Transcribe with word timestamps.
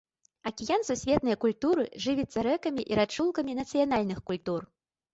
Акіян 0.51 0.85
сусветнай 0.87 1.37
культуры 1.45 1.85
жывіцца 2.07 2.47
рэкамі 2.49 2.89
і 2.95 3.01
рачулкамі 3.03 3.51
нацыянальных 3.63 4.29
культур. 4.33 4.61